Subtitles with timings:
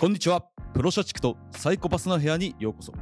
[0.00, 2.94] こんにちはプロ社畜とサイコパスの部屋にようこそ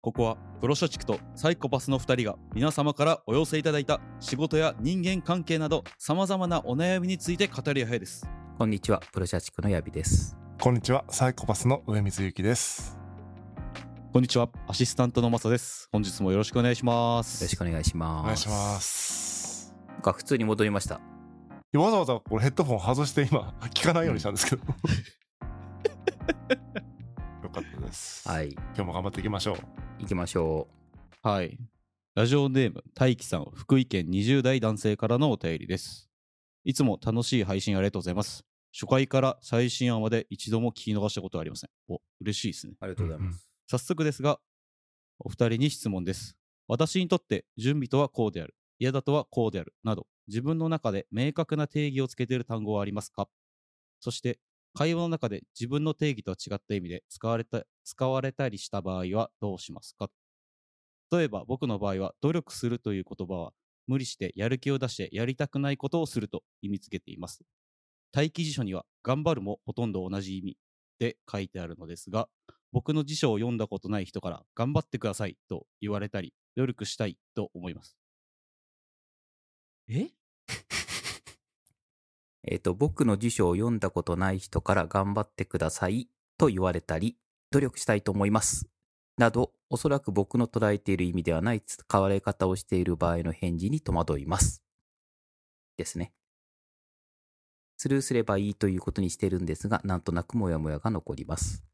[0.00, 8.26] ここはプロ社畜とサイコパスの2人が皆様からお寄せいただいた仕事や人間関係など様々なお悩みについて語り合う部屋です
[8.58, 10.36] こんにちは、プロ社畜のヤビです。
[10.60, 12.98] こんにちは、サイコパスの上水ゆきです。
[14.12, 18.20] こんにちはアシスタントのマサです本日もよろしくお願いしますよろしくお願いします。
[18.20, 19.74] お願いします。
[19.90, 21.00] なんか普通に戻りました。
[21.74, 24.62] わざわざこれヘッドフォン外して今聞かないようにしたんですけど。
[27.54, 28.28] よかったです。
[28.28, 28.52] はい。
[28.52, 29.56] 今日も頑張っていきましょう。
[30.00, 30.68] 行きましょ
[31.22, 31.56] はい
[32.16, 36.10] ラジオネーム大輝さん福井県20代男性からのお便りです
[36.64, 42.76] いつも楽しい配信ありがとうございます初回から最新話まで一度も聞き逃したことはありませんお嬉しいですねう。
[42.80, 43.46] ありがとうございます。
[43.68, 44.40] 早速ですが、
[45.20, 46.36] お二人に質問です。
[46.66, 53.28] 私にとって準備とはこうである、嫌だとはこうである、など、自分の中で明確な定義をつけている単語はありますか？
[54.00, 54.40] そして、
[54.74, 60.10] 会話の中で自分の定義とは違った意味で使われた使われたりした場合はどうしますか？
[61.10, 63.52] 例えば僕の場合は努力するという言葉は
[63.86, 67.42] 無理してやる気を出してやりたくないことをすると意味付けています。
[68.14, 70.58] 待機辞書には頑張るもほとんど同じ意味
[70.98, 72.28] で書いてあるのですが、
[72.72, 77.96] 僕の辞書を読んだことない人から頑張ってくださいと言われたり、努力したいと思います。
[79.88, 80.21] え？
[82.44, 87.16] えっ、と、僕の辞書を読んだことない人から頑張ってくださいと言われたり、
[87.50, 88.68] 努力したいと思います。
[89.16, 94.62] など、おそらく僕の捉えている意味ではない使われ方をしている場合の返事に戸惑います。
[95.76, 96.12] ですね。
[97.76, 101.64] スルーすればいいということにしてるんですが、なんとなくモヤモヤが残ります。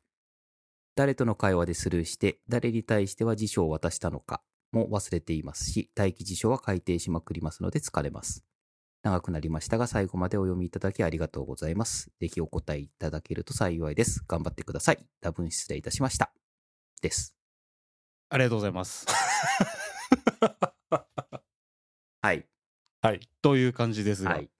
[0.96, 8.47] 誰との会話でスルーして、誰に対しては辞書を渡したのかも忘れていますし、待機辞書は改定しまくりますので疲れます。
[9.02, 12.10] 長くなりましたが、最後までお読みいただきありがとうございます。
[12.20, 14.24] ぜひお答えいただけると幸いです。
[14.26, 14.98] 頑張ってください。
[15.20, 16.32] 多分失礼いたしました。
[17.00, 17.36] です。
[18.30, 19.06] ありがとうございます。
[22.20, 22.48] はい。
[23.00, 23.20] はい。
[23.40, 24.50] という感じですが、はい。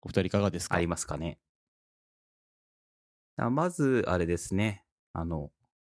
[0.00, 0.76] お二人いかがですか？
[0.76, 1.38] ありますかね。
[3.36, 4.84] あまず、あれですね。
[5.12, 5.52] あの、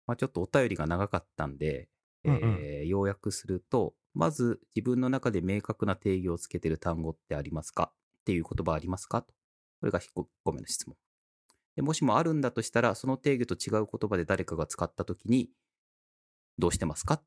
[0.06, 1.88] まあ、ちょっとお便りが長かったんで、
[2.24, 7.92] うんうんえー要約すると、まず自分の中で明確な定義をつけてる単語ってありますか？
[7.92, 9.22] っていう言葉ありますか？
[9.22, 9.28] と。
[9.80, 10.08] これが1
[10.42, 10.96] 個目の質問。
[11.76, 15.50] でもしもあるんだとしたら、その定義と違う言葉で誰かが使ったときに、
[16.58, 17.14] どうしてますか？
[17.14, 17.22] っ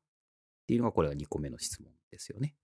[0.66, 2.54] ていうのが、これが2個目の質問ですよね。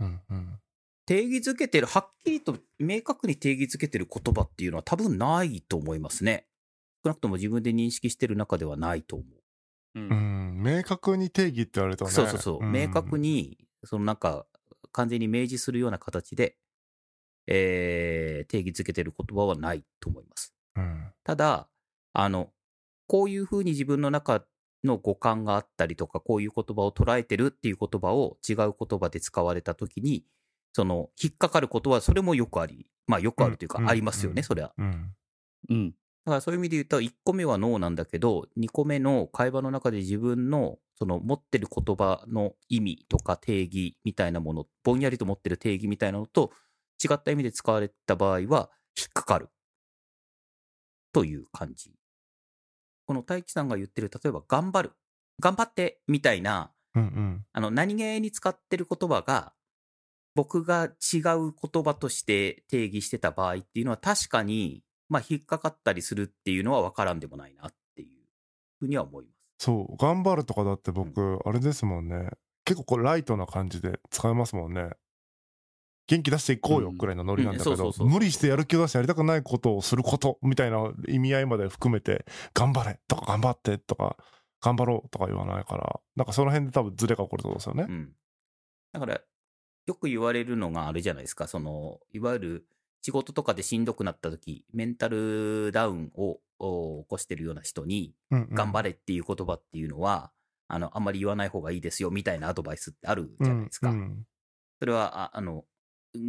[0.00, 0.58] うんうん。
[1.06, 6.48] 定義づけてる、はっきりと明確に定義づけてる言葉っていうのは多分ないと思いますね。
[7.04, 9.41] 少なくとも自分で認識してる中ではないと思う。
[9.94, 10.62] うんうん。
[10.62, 12.10] 明確に定義って言われるとね。
[12.10, 12.66] そうそうそう。
[12.66, 13.18] ん明確。
[13.18, 14.46] に、そのなんか、
[14.92, 16.56] 完全に明示するような形で、
[17.46, 20.54] えー、定義づけてる言葉はないと思います。
[20.76, 21.12] うん。
[21.24, 21.68] ただ、
[22.12, 22.50] あの、
[23.06, 24.44] こういうふうに自分の中
[24.84, 30.24] の五感があったりとか、こういう言葉を捉えてるっていう言葉を違う言葉で使われたときに、
[30.72, 34.72] その、引っかかることは、それもよくあり、まあよくあるというか、うんありますよね、うんそれは。
[34.78, 35.14] うん。
[35.68, 35.94] うん。
[36.24, 46.52] だからそういう意味で言うと、1個目はノーなんだけど、2個目の会話の中で自分のその持ってる言葉の意味とか定義みたいなもの、ぼんやりと持ってる定義みたいなのと
[47.02, 49.48] 違った意味で使われた場合は引っかかる
[51.12, 51.92] という感じ。
[53.06, 54.92] この太一さんが言ってる、例えば頑張る、
[55.40, 57.46] 頑張ってみたいな、うんうん。
[57.52, 59.54] あの何気に使ってる言葉が
[60.34, 64.82] 僕が違う言葉として定義してた場合っていうのは確かに、
[65.12, 68.08] まあ、引っかかったりするっていうのは分からんでもないなっていう
[68.78, 69.66] ふうには思います。
[69.66, 69.96] そう。
[69.98, 72.30] 頑張るとかだって僕、あれですもんね。
[72.64, 74.88] 結構こうライトな感じで使えますもんね。
[76.06, 82.24] 元気出していこうようんくらいのノリなんだけど無理してやる気を出してやりたくないことをすることみたいな意味合いまで含めて、
[82.54, 84.16] 頑張れとか頑張ってとか、
[84.62, 87.92] 頑張ろうとか言わないから、なんかその辺で多分ズレが起こるってことですよねう。
[87.92, 88.12] ん。
[88.92, 89.20] だから、
[89.86, 92.66] よく言われるのがあれじゃないですか、その、いわゆる
[93.02, 100.30] 仕事とかでしんどくなった時、メンタルダウンをお起こしてるような人に、うんうん頑張れっていう言葉っていうのは、
[100.68, 103.90] あの、あんまり言わない方がいいですよみたいなアドバイスってあるじゃないですか。
[103.90, 104.26] うんうん
[104.78, 105.64] それは、ああの、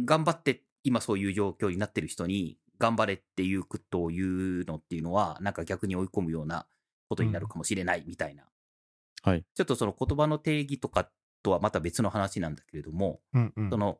[0.04, 6.66] 頑張って今そういう状況になってる人に、頑張れっていうことを言うのっていうのは、なんか逆に追い込むような
[7.08, 8.44] ことになるかもしれないみたいな。
[9.22, 9.44] はい。
[9.54, 11.10] ちょっとその言葉の定義とか
[11.42, 13.98] とはまた別の話なんだけれども、うんうんその、お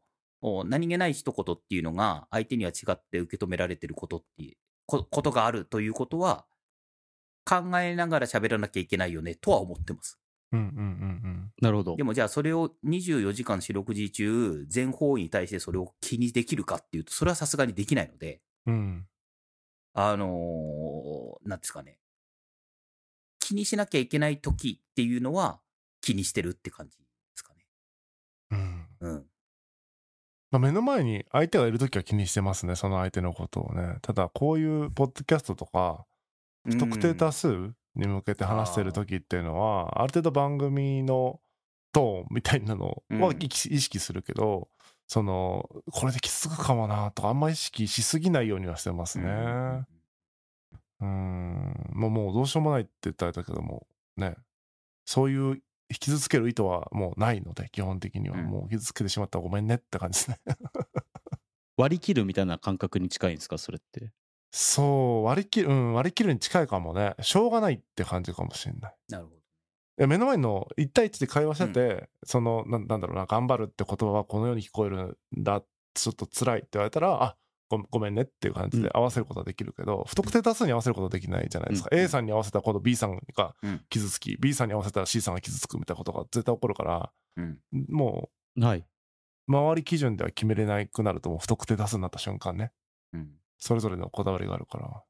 [0.67, 4.57] 何気ない一言っていうのが相手には違って受け止められてることっていう、
[4.87, 6.45] こことがあるということは、
[7.47, 10.19] 考えながら喋らなきゃいけないよねとは思ってます。
[10.53, 12.05] うんうんうんなるほどで。
[12.05, 19.07] もじゃあそれを24時間四六時中全方位に対してそれを気にできるかっていうとそれはさすがにできないのでうんうん
[19.95, 21.99] あのーなんですかね
[23.41, 25.61] 気にしなきゃいけない時っていうのは
[26.01, 27.05] 気にしてるって感じで
[27.35, 27.67] すかね。
[28.51, 28.87] うん。
[29.01, 29.27] うん。
[30.55, 33.97] まあ、目の前に相手がいるときは気にしてますね、その相手のことをね。
[34.03, 36.07] ただ、こういうポッドキャストとか、
[36.65, 41.41] 不特定多数に向けて話してるときっていうのは、ある程度番組の
[41.91, 44.69] トーンみたいなのはうん意識するけど、
[45.09, 49.27] その、これできつくかもなとか、あんま意識しすぎないようにはしてますね。
[51.01, 54.37] うんもうどうしようもないって言ったらだけども、ね。
[55.05, 55.61] そういう
[55.93, 58.39] 傷つける意図はもうないので、基本的には。
[58.39, 60.39] うんもう傷つけてしまったらごめんねって感じですね。
[61.77, 64.13] 割り切るみたいな感覚に近いんですかそれって？
[64.51, 67.15] そう、割り切る、うん、割り切るに近いかもね。
[67.21, 68.97] しょうがないって感じかもしれない。
[69.09, 69.37] なるほど。
[69.37, 69.41] い
[69.99, 75.63] や目の前の1対1で会話してて、そのなん、なんだろうな、頑張るって言葉はこのように聞こえるんだ、
[75.95, 77.37] ちょっと辛いって言われたら、あ
[77.79, 81.89] ごごめんねっていう感じで合わせることはできるけど、不特定多数に合わせることはできないじゃないですか。
[81.93, 87.59] うん A さんに合わせたら今度 B さんがうん傷つき、B さんに合わせたら C さんが傷つくみたいなことが絶対起こるから、うん。
[87.89, 88.79] もはい。
[88.79, 88.85] う、
[89.49, 92.73] 周り基準では決めれなくなると、もう不特定多数になった瞬間ね。
[93.13, 93.31] うん。
[93.59, 95.03] それぞれのこだわりがあるから。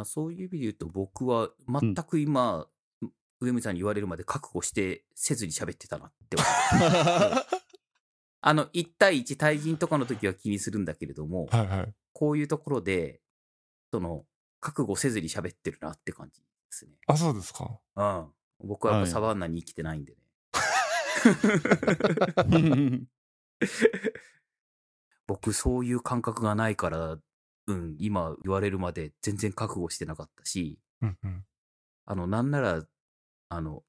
[0.00, 2.66] あそういう意味で言うと僕は全く今、
[3.40, 7.44] 上村さんに言われるまで覚悟してせずに喋ってたなって思う
[8.46, 11.94] あの、1対1対人とかの時は気にするんだけれども、はいはい。
[12.14, 13.20] こういうところで、
[13.92, 14.24] その、
[14.60, 16.92] 覚悟せずに喋ってるなって感じですね。
[17.06, 17.78] あ、そうですか。
[17.96, 18.32] うん。
[18.60, 20.18] 僕はやっはいぱサバンナに生きてないんでね。
[25.26, 27.18] 僕そういう感覚がないから、
[27.66, 31.44] うん、今言われるまで全然覚悟してなかったし、うんうん。
[32.06, 32.84] あの、なんなら、
[33.48, 33.82] あの、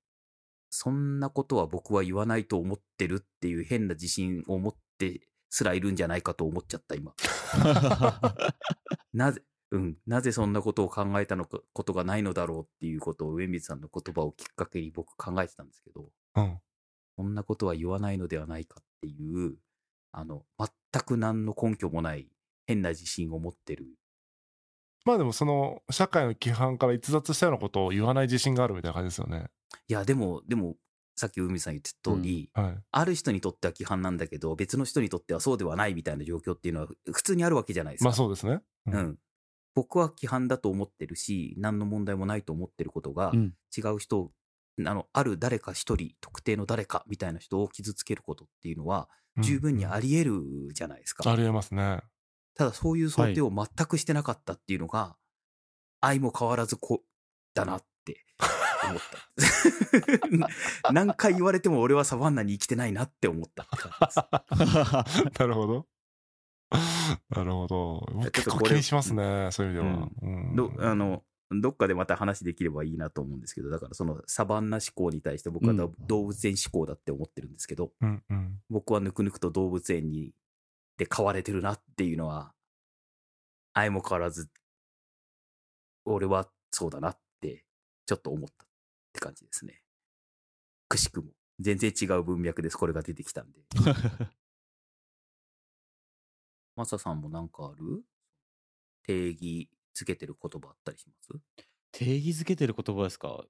[0.69, 7.13] そんなことは僕は言わないと思ってるっていう変な自信を持ってすらいるんじゃないかと思っちゃった、今。
[9.13, 9.41] なぜ、
[9.71, 16.59] うん、なぜそんなことを考えたのか、ことがないのだろうっていうことを上水さんの言葉をきっかけに僕考えてたんですけど、うん。
[17.17, 19.57] そんなことは言わないのではないかっていう、
[20.11, 22.27] あの、全く何の根拠もない
[22.67, 23.87] 変な自信を持ってる。
[25.05, 29.45] まあでもその社会の規範から逸脱したようなことを言わない自信があるみたいな感じですよね。
[29.87, 30.75] いや、でも、でも、
[31.15, 32.77] さっき海さん言ってた通り、はい。
[32.91, 38.09] ある人にとっては規範なんだけど、別の人にとってはそうではないみたいな状況っていうのは普通にあるわけじゃないですか。
[38.09, 38.61] まあそうですね。
[38.87, 38.97] う。
[38.97, 39.17] ん。
[39.75, 44.31] 僕は規範だと思ってるし、何の問題もないと思ってることが、うん違う人、
[44.85, 49.09] あの、ある誰か一人、特定の誰かみたいな人を傷つけることっていうのは、
[49.41, 51.29] 十分にあり、り得るじゃないですか。
[51.29, 52.01] ありえますね。
[52.55, 55.17] ただそういう想定を全くしてなかったっていうのが、
[55.99, 57.03] 愛も変わらずこ
[57.53, 57.87] だなって
[58.85, 58.99] 思っ
[60.83, 60.91] た。
[60.93, 65.39] 何回言われても俺はサバンナに生きてないなって思ったって感じです。
[65.39, 65.87] なるほど。
[67.29, 68.07] なるほど。
[68.13, 70.09] 僕結構ちょっとこれ気にしますね、そういう意味では。
[70.21, 75.77] うんどあのどっかでまた話できればいいなと思うんですけど、だからそのサバンナ思考に対して僕はうん
[76.07, 78.59] 動物園思考だって思ってるんですけど、うんうん。
[78.69, 80.33] 僕はぬくぬくと動物園に
[80.97, 82.53] で飼われてるなっていうのは、
[83.73, 84.49] 愛も変わらず、
[86.05, 87.63] 俺はそうだなって、
[88.07, 88.64] ちょっと思った
[89.15, 89.81] って感じですね。
[90.89, 91.31] くしくも。
[91.61, 93.61] 全然違う文脈です、これが出てきたんで。
[96.75, 98.03] マサさんもなんかある？
[99.03, 101.29] 定義つけてる言葉あったりします？
[101.93, 103.45] 定義づけてる言葉ですか？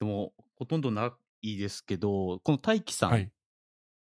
[0.00, 3.30] でも、ほとんどないですけど、この大輝さんはい。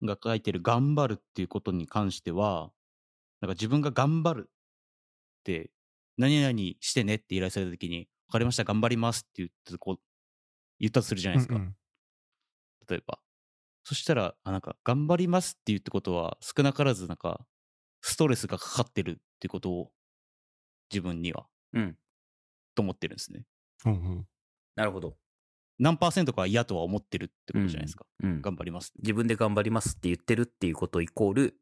[0.05, 2.73] が書いてる頑張るっていうことに関しては、
[3.41, 4.53] なんか自分が頑張るっ
[5.43, 5.73] て、
[6.17, 10.01] 何々してねって依頼された時に、わかりました、頑張りますって言って、こう、
[10.81, 11.57] 言ったとするじゃないですか。
[11.57, 11.77] うんうん
[12.89, 13.21] 例えば。
[13.85, 17.47] そしたら、あ、なんか、頑張りますって言ってことは、少なからず、なんか、
[18.01, 19.93] ストレスがかかってるっていうことを、
[20.91, 21.97] 自分には、うん。
[22.75, 23.45] と思ってるんですね。
[23.87, 24.27] うんうん
[24.75, 25.17] なるほど。
[25.79, 28.07] 何パーセントかは嫌とは思ってるってことじゃないですか。
[28.23, 28.41] うん。
[28.41, 28.93] 頑張ります。
[28.99, 31.57] 自分で頑張りますって言ってるっていうことイコール、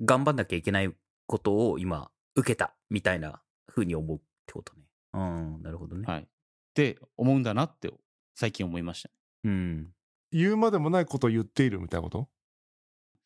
[0.00, 0.94] 頑張んなきゃいけない
[1.26, 4.82] ことを今、受けたみたいな風に思うってことね。
[5.14, 6.04] うん、なるほどね。
[6.06, 6.22] はい。
[6.22, 6.26] っ
[6.74, 7.92] て思うんだなって、
[8.34, 9.14] 最近思いましたね。
[9.44, 9.94] うん。
[10.30, 12.28] 言うまでもないことを言っているみたいなこと？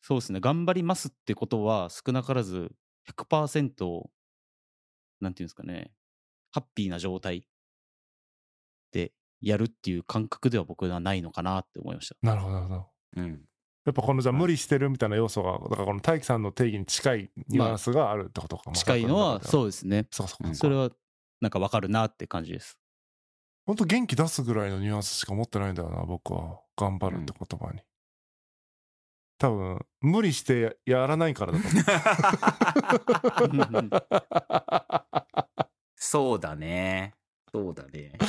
[0.01, 0.39] そうですね。
[0.39, 2.71] 頑張りますってことは、少なからず
[3.09, 4.03] 100%、
[5.19, 5.91] なんていうんですかね、
[6.51, 7.47] ハッピーな状態
[8.91, 12.15] でやるっていう感覚では僕はないのかなって思いました。
[12.21, 12.87] なるほど、なるほど。
[13.17, 13.41] うん。
[13.85, 18.71] やっぱこのじゃあ無理してるみたいな要素が、だからこの大輝さんの定義に近いニュアンスがあるってことか。
[18.71, 19.43] 近いのは、う。
[19.43, 20.07] そうですね。
[20.11, 20.53] そうかそうか。
[20.53, 20.91] それは、
[21.39, 22.77] なんかわかるなって感じです。
[23.67, 26.61] 本当元気出すぐらいのニュアンスしか持ってないんだよな、僕は。
[26.77, 27.81] 頑張るって言葉に。
[29.37, 31.59] 多分、無理してやらないからだ
[33.37, 33.89] と思う。
[35.97, 37.13] そうだね。
[37.51, 38.13] そうだね。
[38.19, 38.23] か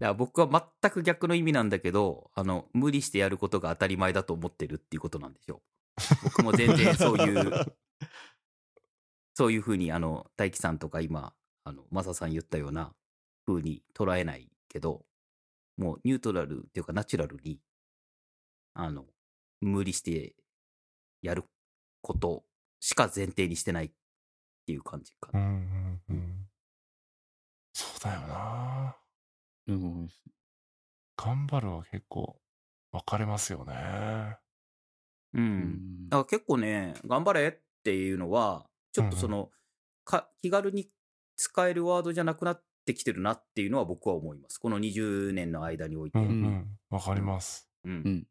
[0.00, 5.60] ら僕は全く逆の意味なんだけど、あの、無理してやることが当たり前だと思ってるっていうことなんでしょう。
[6.24, 7.76] 僕も全然 そういう、
[9.34, 12.94] そういうふうに、あの、大輝さんとか今、あの、マサさん言ったような
[13.50, 15.04] 風に捉えないけど、
[15.76, 17.58] もうニュートラルっていうかナチュラルに、
[18.74, 19.06] あの、
[19.60, 20.34] 無理して
[21.22, 21.44] やる
[22.02, 22.44] こと
[22.80, 23.90] しか前提にしてないっ
[24.66, 25.40] ていう感じかな。
[25.40, 26.46] うんうんうん。
[27.72, 28.96] そうだよな。
[29.68, 30.08] うん。
[31.16, 32.40] 頑張るは結構
[32.92, 34.38] 分かれますよね。
[35.34, 35.38] う。
[35.38, 37.52] うんんだから結構ね、頑張れっ
[37.82, 39.50] ていうのは、ちょっとその、
[40.04, 40.90] か気軽に
[41.36, 44.58] 使えるワードじゃなくなってきてるなっていうのは僕は思います。
[44.58, 46.18] この20年の間において。
[46.18, 46.28] うんう
[46.92, 47.68] うんかります。
[47.84, 48.26] うんうん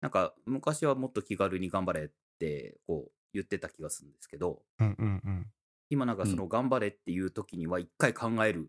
[0.00, 2.08] なんか昔はもっと気軽に頑張れっ
[2.38, 5.46] てこう言ってた気がするんですけど、うんうんうん。
[5.90, 8.62] 今なんかその頑張れっていう時には一回考えるっ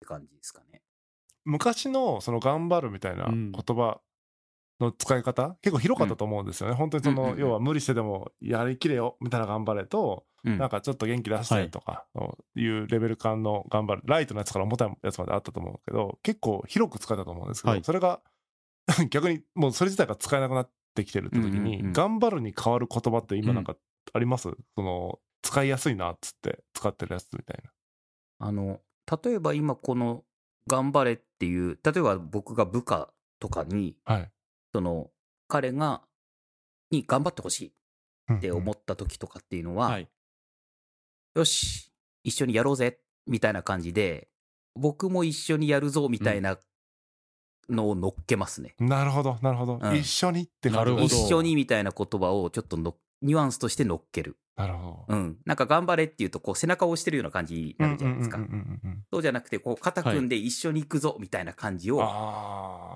[0.00, 0.82] て感じですかね。
[1.44, 4.00] 昔のその頑張るみたいなうん言葉
[4.80, 6.74] の使い方、結構広かったと思うんですよね。
[6.74, 12.06] 本当にその、うんうんうん要は無理してでもやりきれよみたいな頑張れと、うんなんかちょっと元気出してとか
[12.56, 12.64] い。
[12.64, 17.84] うレベル感の頑張る、ライトのやつから重たいやつまであったと思うけど、結構広く使えたと思うんですけど、はい。
[17.84, 18.20] それが
[19.10, 21.92] 逆にもうそれ自体が使えなくなってきてるって時に、うんうんうん。
[21.92, 23.76] 頑張るに変わる言葉って今なんか
[24.12, 27.70] あります、その使いやすいなっつって使ってるやつみたいな。
[28.38, 28.80] あの、
[29.24, 30.24] 例えば今この
[30.68, 34.30] 頑張れっていう、例えば僕が部下とかに、はい。
[34.72, 35.10] その
[35.48, 36.02] 彼が、
[36.90, 37.72] に頑張ってほし
[38.28, 40.08] いって思っった時とかっていうのは、はい。
[41.36, 41.92] よし、
[42.24, 44.28] 一緒にやろうぜ、みたいな感じで、
[44.74, 46.58] 僕も一緒にやるぞ、みたいな
[47.68, 48.74] のを乗っけますね。
[48.78, 49.78] なるほど、なるほど。
[49.82, 54.38] うん一緒にってなるほど一緒にみたいな言葉をちょっとのニュアンスとして乗っける。
[54.56, 55.14] なるほど。
[55.14, 55.36] うん。
[55.44, 58.44] なんか頑張れっていうと、こう背中を押してるような感じになるじゃないですかうん。
[58.44, 61.98] うんうんうんうんそうじゃなくて、こう肩組んで一緒に行くぞ、みたいな感じを。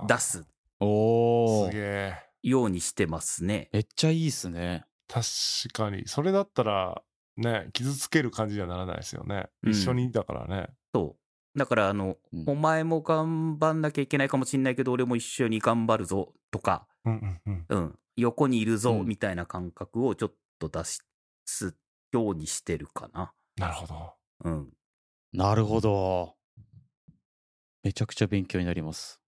[0.09, 0.45] 出す
[0.81, 2.15] おーすげえ。
[2.43, 3.69] ようにしてますね。
[3.75, 4.87] めっちゃいいっすね。
[5.09, 5.27] 確
[5.75, 6.05] かに。
[6.07, 7.03] それだったら、
[7.41, 9.49] ね、傷つける感じにはならないですよね。
[9.63, 10.69] うん一緒にだからね。
[10.95, 11.17] そ
[11.55, 11.59] う。
[11.59, 17.79] だから、あの、うんお前も頑張んなきゃいけないかもしんないけど、俺も一緒に頑張るぞ、とか、うんうんうん。
[17.79, 21.77] うん、横にいるぞ、うんみたいな感覚をちょっと出す
[22.13, 23.33] ようにしてるかな。
[23.57, 24.13] なるほど。
[24.45, 24.69] うん。
[25.33, 26.37] なるほど。
[27.83, 29.20] めちゃくちゃ勉強になります。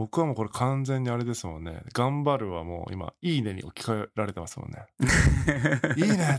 [0.00, 1.82] 僕はもうこれ完全にあれですもんね。
[1.92, 4.86] 頑張るはもう今、いいねに置き換えられてますもんね。
[5.94, 6.38] いいね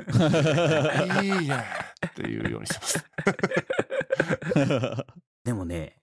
[1.21, 1.63] いいね
[2.07, 3.05] っていうようにしてます。
[5.45, 6.01] でもね、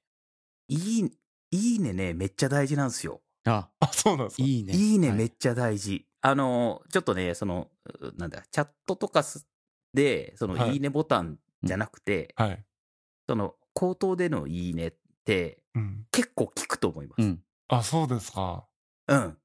[0.69, 1.11] いい、
[1.51, 3.23] いいねね、めっちゃ大事なんですよ。
[3.45, 4.45] あ、あ、そうなんですか？
[4.45, 4.73] いいね。
[4.75, 6.07] いいね、はいめっちゃ大事。
[6.21, 9.49] あの、ちょっとね、その、うなんだ、チャットとかす
[9.93, 12.65] で、その、はいいいねボタンじゃなくて、はい。
[13.29, 16.07] その、口頭でのいいねって、うん。
[16.13, 17.23] 結構効くと思います。
[17.23, 17.43] うん。
[17.69, 18.67] あ、そうですか。
[19.07, 19.39] うん。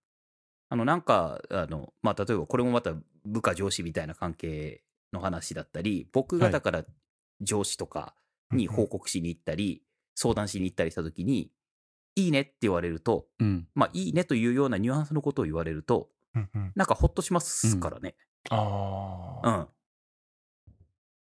[0.70, 2.94] あの、なんか、あの、まあ、例えばこれもまた
[3.25, 6.86] 部下上司みたいな関係の話だったり、僕がはいだから
[7.42, 8.15] 上司とか
[8.51, 9.84] に報告しに行ったり、
[10.15, 11.51] 相談しに行ったりした時に、
[12.15, 13.68] いいねって言われると、うん。
[13.75, 16.72] まあ、いいねというようなニュアンスのことを言われると、うんうん。
[16.75, 18.15] なんかほっとしますからね。
[18.50, 19.50] ああ。
[19.50, 19.68] うん。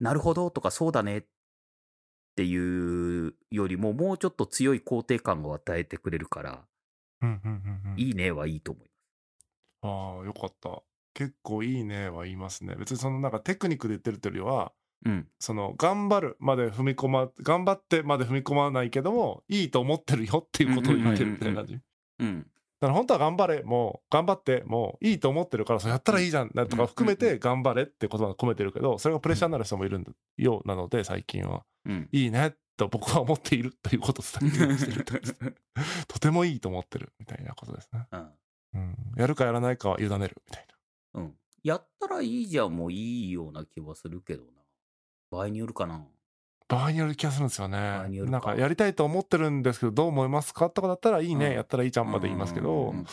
[0.01, 1.25] なるほどとかそうだねっ
[2.37, 6.67] ていうよりも、もうちょっと強い肯定感を与えてくれるから、
[7.23, 7.39] うんうん
[7.85, 8.01] うんうん。
[8.01, 8.97] いいねはいいと思います。
[9.83, 10.83] ああ、よかった。
[11.15, 12.75] 結構いいねは言いますね。
[12.79, 14.73] 別にそのなんかテクニックで言ってるっていうよりは、
[15.05, 15.29] うん。
[15.39, 21.75] その頑張るまで踏み込ま、頑張ってまで踏み込まないけども、いいと思ってるよっていうことを言ってるみたいな感じ。
[21.75, 21.81] だ
[22.21, 22.47] うん。
[22.81, 30.05] から本当は頑張れ、もう頑張って、もういいと思ってるから、それやったらいいじゃん、とか含めて頑張れって言葉が込めてるけど、それがプレッシャーになる人もいる
[30.37, 31.65] ようなので、最近は。
[31.87, 32.09] うん。
[32.13, 35.57] いいねと僕は思っているということを伝えてしてる
[36.07, 38.07] とてもいいと思ってるみたいなことですね。
[38.13, 38.29] うん
[38.75, 38.97] うん。
[39.17, 40.67] やるかやらないかは委ねるみたい
[41.15, 41.21] な。
[41.23, 41.35] うん。
[41.63, 44.49] やったらいいじゃんもういいような気はするけどな。
[45.31, 46.05] 場合によるかな。
[46.69, 48.07] 場合による気がするんですよね。
[48.11, 53.07] よかなんかやりたいと思ってるんですけどどう思いますかとかだったらいいね、うんやったらいいじゃんまで言いますけど、うんうんうん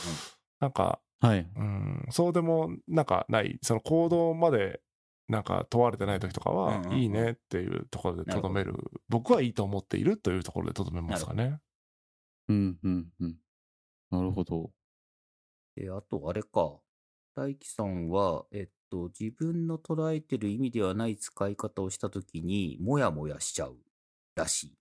[0.59, 1.45] なんか、はい。
[1.57, 4.79] うん、そうでもなんかないその行動まで
[5.27, 8.75] なんか問われてない時とかは、うんうんうんいいねっていうところでとどめる
[9.09, 11.59] 僕はいいと思っているというところでとどめますかね。
[12.49, 13.35] うん、うん、うん。
[14.11, 14.71] なるほど。
[15.75, 16.79] で、あとあれか。
[17.35, 23.77] 大輝さんは、えっと、自分の捉えてる意味ではない使い方をしたときに、もやもやしちゃう
[24.35, 24.77] らしい。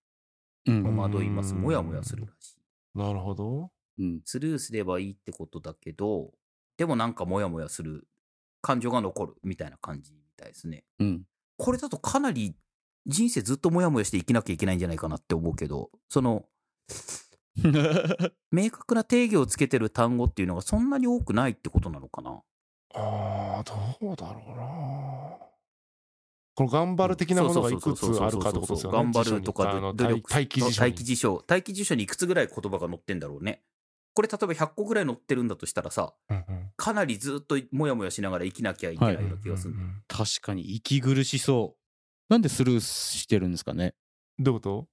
[0.66, 0.84] うん。
[0.84, 1.54] 戸惑います。
[1.54, 2.98] うんもやもやするらしい。
[2.98, 3.70] なるほど。
[3.98, 4.20] うん。
[4.24, 6.32] スルーすればいいってことだけど、
[6.76, 8.06] でもなんかもやもやする。
[8.60, 10.84] 感情が残るみたいな感じみたいですね。
[10.98, 11.22] うん。
[11.58, 12.54] これだとかなり
[13.06, 16.44] 人生ずっともやもやして生きなきゃいけないんじゃないかなって思うけど、その、
[18.50, 22.42] 明確な定義をつけてる単語っていうのがそんなに多くないってことなのかな？
[22.94, 23.62] ああ、
[24.00, 25.52] どうだろうな。
[26.54, 28.98] この頑張る的なものがいくつあるかってことですよね。
[28.98, 33.62] 頑張るとか努力待機辞書に待機辞書待機辞書にいくつぐらい言葉が載ってんだろうね
[34.12, 41.78] これ例えば100個ぐらい載ってるんだとしたらさうんうんかなりずっともやもやしながら生きなきゃいけないような気がする、うんうん確かに息苦しそう。
[42.28, 43.94] なんでスルーしてるんですかね？
[44.38, 44.88] どういうこと？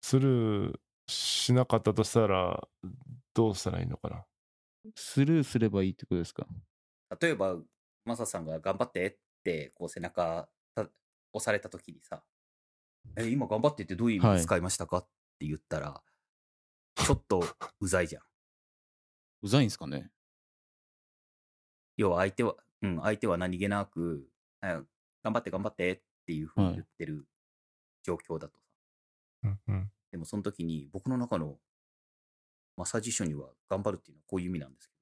[0.00, 2.66] スルーしなかったとしたら、
[3.34, 4.24] どうしたらいいのかな？
[4.96, 6.46] スルーすればいいってことですか？
[7.20, 7.56] 例えば
[8.06, 10.88] マサさんが頑張ってってこう背中た
[11.34, 12.24] 押された時にさ
[13.16, 15.08] 「え今頑張ってってどういう意味で使いましたか?」っ
[15.38, 16.02] て言ったら
[16.96, 17.44] ちょっと
[17.80, 18.22] うざいじゃん。
[19.42, 20.10] うざいんですかね？
[21.98, 24.24] 要は相手は、うん、相手は何気なく、
[24.62, 24.80] あ
[25.22, 27.26] 頑張って頑張ってっていうふうに言ってる
[28.04, 28.66] 状況だとさ、
[29.44, 29.90] うんうん。
[30.12, 31.56] でもその時に僕の中の
[32.76, 35.00] マッサージ書には頑張るっていうのはこういう意味なんですけど、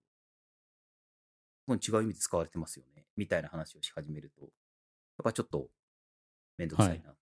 [1.67, 4.50] ここに違う意味で使われてますよね、みたいな話をし始めると、やっ
[5.23, 5.69] ぱちょっと
[6.57, 7.17] めんどくさいなっ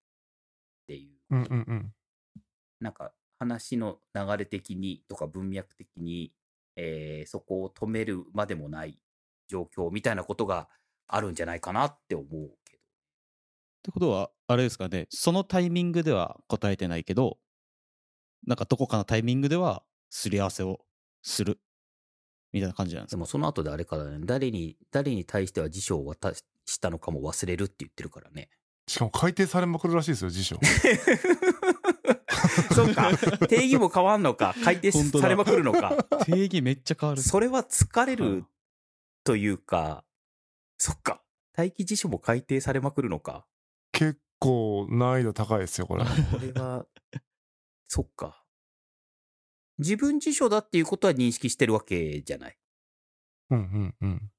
[0.86, 1.92] ていう、うんうんうん。
[2.80, 6.32] なんか話の流れ的にとか文脈的に、
[6.76, 8.98] えーそこを止めるまでもない
[9.48, 10.68] 状況みたいなことが
[11.06, 12.26] あるんじゃないかなって思う
[12.64, 12.78] けど。
[12.78, 12.80] っ
[13.82, 17.38] てことは、あれですかね、そのタイミングでは答えてないけど、
[18.46, 20.80] なんかどこかのタイミングではすり合わせを
[21.22, 21.58] する
[22.52, 23.16] みたいな感じなんですか？
[23.16, 26.44] でもその後であれからね、誰に、誰に対しては辞書を渡し
[26.80, 28.48] たのかも忘れるって言ってるからね。
[28.86, 30.58] しかも改定されまくるらしいですよ、辞書。
[32.74, 33.16] そうか。
[33.48, 34.54] 定義も変わんのか。
[34.62, 35.96] 改定されまくるのか。
[36.26, 37.22] 定義めっちゃ変わる。
[37.22, 38.44] それは疲れはるい
[39.24, 40.04] というか、
[40.78, 41.22] そっか。
[41.56, 43.46] 待機辞書も改定されまくるのか。
[43.92, 46.04] 結構難易度高いですよ、これ。
[46.04, 46.86] これは、
[47.88, 48.44] そっか。
[49.78, 52.58] 自分辞書だっていうことは認識してるわけじゃない。
[53.50, 54.30] うんうんうん。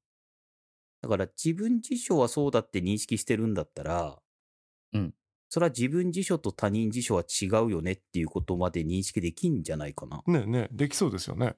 [1.02, 4.20] だから自分辞書はそうだって認識してるんだったら、
[4.94, 5.14] うん。
[5.50, 10.22] それは自分辞書と他人辞書は違うよねっていうことまで認識できんじゃないかな。
[10.28, 11.56] ねえねえ、できそうですよね。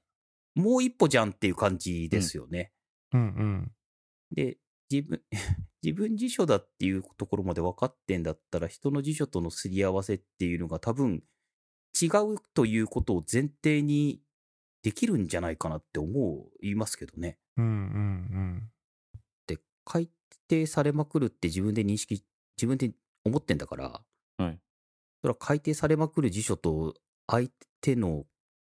[0.55, 2.71] もう一歩じゃんっていう感じですよね。
[3.17, 3.71] うんうん。
[4.31, 4.57] で、
[4.89, 5.21] 自分、
[5.83, 11.23] 自分辞書だっていうところまで分かってんだったら、人の辞書とのすり合わせっていうのが多分
[11.99, 14.21] 違うということを前提に
[14.83, 17.39] できるんじゃないかなって思いますけどね。
[17.57, 18.71] うんうん
[19.47, 20.09] で、改
[20.47, 22.23] 定されまくるって自分で認識、
[22.55, 22.93] 自分で
[23.25, 24.03] 思ってんだから、
[24.37, 24.59] はい。
[25.21, 26.93] それは改定されまくる辞書と
[27.25, 27.49] 相
[27.81, 28.25] 手の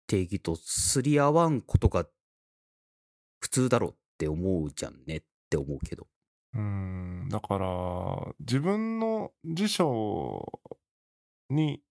[0.06, 2.06] 定義とすり合わんことが
[3.40, 6.06] 普通だろって思うじゃんねって思うけど。
[6.54, 7.22] うん。
[7.22, 7.28] うん。
[7.28, 10.60] だから、自分の辞書
[11.50, 11.82] に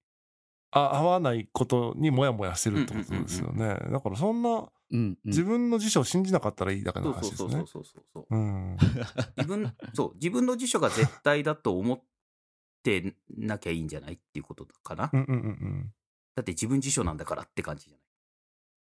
[0.71, 3.75] あ合わないことにモヤモヤしてるってことですよね。
[3.91, 5.17] だからそんな、うん、うん。
[5.25, 7.51] 自分の辞書を信じなかったらいいだけの話ですね。
[7.51, 8.25] そうそうそうそうそう。
[8.29, 8.77] うん。
[9.37, 12.03] 自分、そう、自分の辞書が絶対だと思っ
[12.83, 15.09] てなきゃいいんじゃないっていうことかな。
[15.11, 15.93] うんうんうんうん。
[16.35, 18.00] だって自分辞書なんだからって感じじゃない？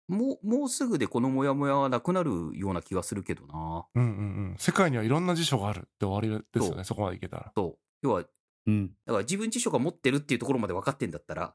[0.08, 3.86] もう、もうすぐでこのモヤモヤはなくなるような気がするけどな。
[3.94, 4.12] うんうんう
[4.54, 4.56] ん。
[4.58, 6.84] 世界にはいろんな辞書があるって終わりですよそね。
[6.84, 7.52] そこまでいけたら。
[7.56, 7.78] そう。
[8.02, 8.28] 要は、だ
[8.66, 8.88] うん。
[9.06, 11.54] から自分辞書が持ってるっていうところまで分かってんだったら、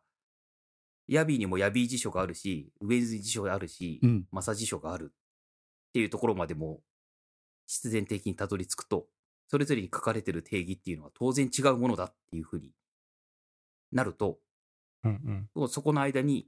[1.08, 4.28] ヤビーにもヤビー辞書があるし、ウェイズ辞書があるし、うん。
[4.32, 6.82] マサ辞書があるっていうところまでも
[7.68, 9.08] 必然的にたどり着くと、
[9.48, 12.72] それぞれに書かれてる定義っていうのは当然違うものだっていうふうに
[13.92, 14.40] なると、
[15.04, 15.68] うんうん。
[15.70, 16.48] そこの間にう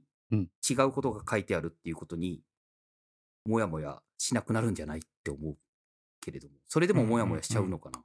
[0.68, 2.42] 違うことが書いてあるっていうことに、
[3.46, 5.56] もやもやしなくなるんじゃないって思う
[6.20, 8.02] けれども、それでももやもやしちゃうのかな？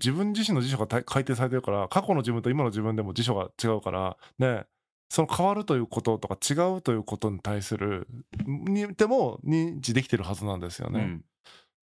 [0.00, 4.64] 自分自身の辞書がた改定されてるから過去の自分と今の自分でも辞書が違うからね
[5.08, 8.08] その変わるということとか違うということに対する
[8.44, 11.24] にでも認知できてるはずなんですよね、うん。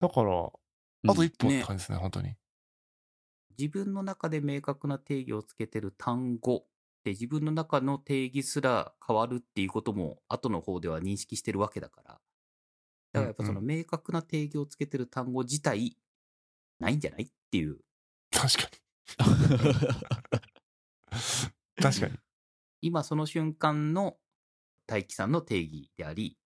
[0.00, 0.50] だから
[1.08, 1.60] あと一歩っね。
[1.60, 2.34] て感じですね本当に。
[3.56, 6.64] 自分の中で明確な定義をつけてる単語
[7.04, 12.20] で自分の中の定義すら変わるっていうことも後の方では認識してるわけだから。
[13.12, 13.66] だからやっぱそのうん。
[13.66, 15.96] 明確な定義をつけてる単語自体
[16.78, 17.78] ないんじゃないっていう。
[18.30, 18.68] 確かに。
[21.82, 22.18] 確かに。
[22.82, 24.18] 今その瞬間の
[24.86, 26.36] 大輝さんの定義であり、ひ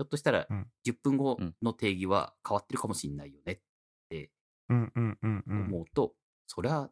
[0.00, 0.70] ょっとしたらうん。
[0.84, 1.56] 10分後うん。
[1.62, 3.60] の定義は変わってるかもしれないよねっ
[4.10, 4.30] て
[4.68, 5.62] うんうんうんうん。
[5.68, 6.14] 思うと、
[6.46, 6.90] そりゃ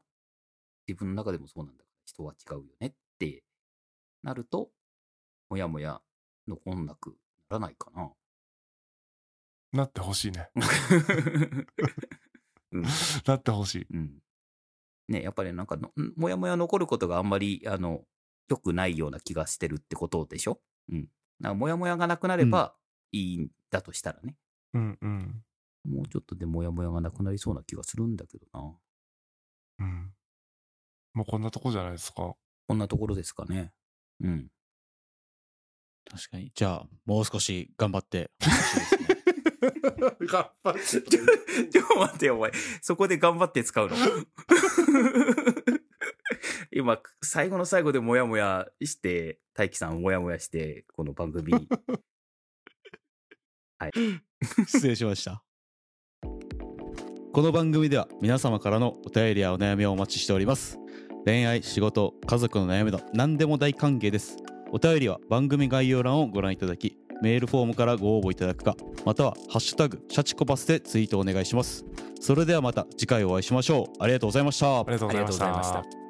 [0.89, 3.45] 自分の中でもそうなんだ人は違うよねって
[4.23, 4.71] なると、
[5.51, 6.01] もやもや
[6.47, 7.15] 残んなくな
[7.51, 8.13] らないかな。
[9.73, 10.51] なってほしいね
[12.71, 12.83] うん
[13.27, 14.23] なってほしいうん。
[15.09, 15.77] ね、やっぱりなんか
[16.17, 18.07] もやもや残ることがあんまり、あの、
[18.49, 20.61] 良くないような気がしてるってことでしょ？
[20.89, 21.03] うん。
[21.05, 21.13] だか
[21.49, 22.77] らモヤモヤがなくなれば
[23.13, 24.37] いいんだとしたらね。
[24.75, 25.45] うんうん。
[25.85, 28.79] もうちょっとでモヤモヤがなくなりそうな気がするんだけどな。
[29.81, 30.15] うん。
[31.15, 32.35] もうこんなとこじゃないですか。
[32.67, 33.73] こんなところですかね。
[34.21, 34.49] うん。
[36.11, 36.51] 確かに。
[36.55, 38.31] じゃあ、もう少し頑張って。
[40.27, 40.81] 頑張って。
[40.85, 42.53] ちょ、ちょ待ってよ、お前。
[42.83, 43.97] そこで頑張って使うの？
[46.73, 51.69] 今、最後の最後でモヤモヤして、大輝さんモヤモヤして、この番組に。
[54.67, 55.45] 失礼しました。
[57.35, 60.79] この番組では皆様からのお便りやお悩みをお待ちしております。
[61.25, 64.37] 恋愛、仕事、家族の悩みなど何でも大歓迎です。
[64.71, 71.85] お便りは番組概要欄をご覧いただき、メールフォームからご応募いただくか、またはハッシュタグ、シャチコパスでツイートお願いします。
[72.21, 74.01] それではまた次回お会いしましょう。
[74.01, 74.85] ありがとうございましたあ。
[74.87, 75.33] りがとうございま
[75.65, 76.04] した。